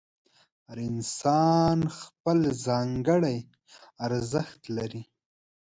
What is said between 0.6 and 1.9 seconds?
هر انسان